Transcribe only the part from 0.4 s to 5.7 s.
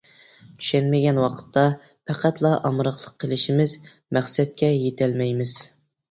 چۈشەنمىگەن ۋاقىتتا، پەقەتلا ئامراقلىق قىلىشىمىز، مەقسەتكە يېتەلمەيمىز.